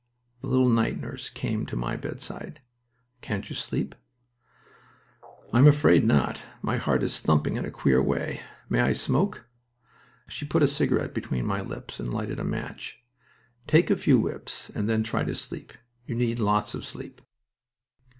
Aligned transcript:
The 0.41 0.47
little 0.47 0.67
night 0.67 0.99
nurse 0.99 1.29
came 1.29 1.67
to 1.67 1.75
my 1.75 1.95
bedside. 1.95 2.59
"Can't 3.21 3.47
you 3.47 3.55
sleep?" 3.55 3.93
"I'm 5.53 5.67
afraid 5.67 6.03
not. 6.05 6.43
My 6.63 6.77
heart 6.77 7.03
is 7.03 7.19
thumping 7.21 7.55
in 7.55 7.65
a 7.65 7.69
queer 7.69 8.01
way. 8.01 8.41
May 8.67 8.79
I 8.79 8.93
smoke?" 8.93 9.45
She 10.27 10.43
put 10.43 10.63
a 10.63 10.67
cigarette 10.67 11.13
between 11.13 11.45
my 11.45 11.61
lips 11.61 11.99
and 11.99 12.11
lighted 12.11 12.39
a 12.39 12.43
match. 12.43 13.03
"Take 13.67 13.91
a 13.91 13.95
few 13.95 14.19
whiffs 14.19 14.71
and 14.71 14.89
then 14.89 15.03
try 15.03 15.23
to 15.23 15.35
sleep. 15.35 15.71
You 16.07 16.15
need 16.15 16.39
lots 16.39 16.73
of 16.73 16.83
sleep." 16.83 17.21